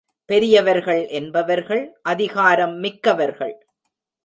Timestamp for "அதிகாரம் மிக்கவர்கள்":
2.01-3.55